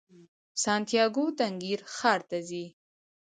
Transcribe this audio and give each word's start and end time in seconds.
سانتیاګو 0.63 1.25
تنګیر 1.39 1.79
ښار 1.95 2.19
ته 2.29 2.37
ځي. 2.47 2.65